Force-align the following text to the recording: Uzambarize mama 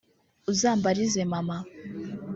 Uzambarize 0.51 1.23
mama 1.31 1.57